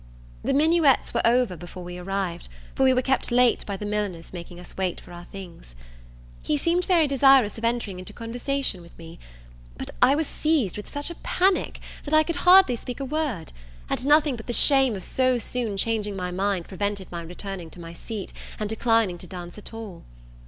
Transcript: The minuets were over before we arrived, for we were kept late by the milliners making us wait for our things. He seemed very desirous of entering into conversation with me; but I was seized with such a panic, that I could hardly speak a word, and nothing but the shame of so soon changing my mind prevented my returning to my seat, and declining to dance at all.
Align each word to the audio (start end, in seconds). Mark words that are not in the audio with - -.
The 0.43 0.55
minuets 0.55 1.13
were 1.13 1.21
over 1.25 1.55
before 1.55 1.83
we 1.83 1.99
arrived, 1.99 2.49
for 2.73 2.81
we 2.81 2.91
were 2.91 3.03
kept 3.03 3.29
late 3.31 3.63
by 3.67 3.77
the 3.77 3.85
milliners 3.85 4.33
making 4.33 4.59
us 4.59 4.75
wait 4.75 4.99
for 4.99 5.11
our 5.13 5.25
things. 5.25 5.75
He 6.41 6.57
seemed 6.57 6.85
very 6.85 7.05
desirous 7.05 7.59
of 7.59 7.63
entering 7.63 7.99
into 7.99 8.11
conversation 8.11 8.81
with 8.81 8.97
me; 8.97 9.19
but 9.77 9.91
I 10.01 10.15
was 10.15 10.25
seized 10.25 10.75
with 10.75 10.89
such 10.89 11.11
a 11.11 11.15
panic, 11.21 11.79
that 12.05 12.15
I 12.15 12.23
could 12.23 12.37
hardly 12.47 12.75
speak 12.77 12.99
a 12.99 13.05
word, 13.05 13.51
and 13.91 14.03
nothing 14.03 14.35
but 14.35 14.47
the 14.47 14.53
shame 14.53 14.95
of 14.95 15.03
so 15.03 15.37
soon 15.37 15.77
changing 15.77 16.15
my 16.15 16.31
mind 16.31 16.67
prevented 16.67 17.11
my 17.11 17.21
returning 17.21 17.69
to 17.69 17.79
my 17.79 17.93
seat, 17.93 18.33
and 18.59 18.67
declining 18.67 19.19
to 19.19 19.27
dance 19.27 19.59
at 19.59 19.71
all. 19.71 20.01